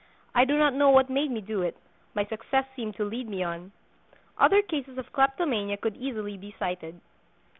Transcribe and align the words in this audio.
I 0.33 0.45
do 0.45 0.57
not 0.57 0.73
know 0.73 0.89
what 0.89 1.11
made 1.11 1.29
me 1.29 1.41
do 1.41 1.61
it. 1.61 1.77
My 2.15 2.25
success 2.25 2.65
seemed 2.75 2.95
to 2.95 3.05
lead 3.05 3.29
me 3.29 3.43
on." 3.43 3.71
Other 4.35 4.63
cases 4.63 4.97
of 4.97 5.13
kleptomania 5.13 5.77
could 5.77 5.95
easily 5.95 6.37
be 6.37 6.55
cited. 6.57 6.99